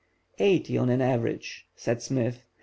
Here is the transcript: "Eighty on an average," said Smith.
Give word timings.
"Eighty 0.39 0.79
on 0.79 0.89
an 0.89 0.99
average," 0.99 1.67
said 1.75 2.01
Smith. 2.01 2.43